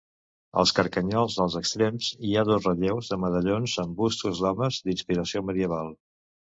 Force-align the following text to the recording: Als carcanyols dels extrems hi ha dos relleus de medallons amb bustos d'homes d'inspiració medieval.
Als 0.61 0.71
carcanyols 0.79 1.35
dels 1.41 1.57
extrems 1.59 2.09
hi 2.29 2.33
ha 2.41 2.47
dos 2.53 2.67
relleus 2.69 3.13
de 3.13 3.21
medallons 3.27 3.79
amb 3.87 3.97
bustos 4.03 4.45
d'homes 4.47 4.85
d'inspiració 4.91 5.49
medieval. 5.55 5.99